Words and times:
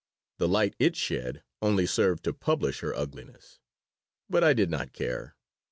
The 0.39 0.47
light 0.47 0.75
it 0.79 0.95
shed 0.95 1.43
only 1.61 1.85
served 1.85 2.23
to 2.23 2.33
publish 2.33 2.79
her 2.79 2.91
ugliness. 2.95 3.59
But 4.31 4.43
I 4.43 4.53
did 4.53 4.71
not 4.71 4.93
care. 4.93 5.35